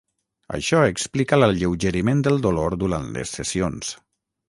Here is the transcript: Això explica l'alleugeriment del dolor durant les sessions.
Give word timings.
Això 0.57 0.79
explica 0.93 1.39
l'alleugeriment 1.43 2.25
del 2.31 2.43
dolor 2.49 2.79
durant 2.85 3.09
les 3.19 3.39
sessions. 3.41 3.97